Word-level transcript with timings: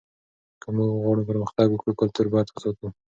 که 0.61 0.67
موږ 0.75 0.89
غواړو 1.03 1.27
پرمختګ 1.29 1.67
وکړو 1.69 1.97
کلتور 1.99 2.25
باید 2.33 2.47
وساتو. 2.49 2.87